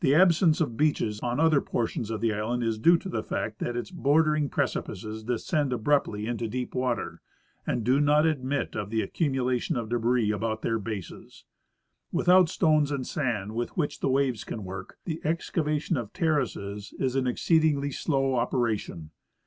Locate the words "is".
2.62-2.78, 16.98-17.14